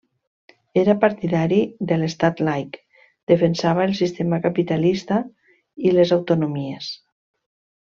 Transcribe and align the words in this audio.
Era 0.83 0.93
partidari 1.01 1.59
de 1.91 1.97
l'Estat 2.03 2.41
laic, 2.47 2.79
defensava 3.33 3.85
el 3.91 3.93
sistema 4.01 4.41
capitalista 4.47 5.21
i 5.91 5.95
les 6.01 6.17
autonomies. 6.19 6.91